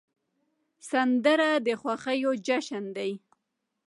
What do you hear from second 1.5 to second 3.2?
د خوښیو جشن دی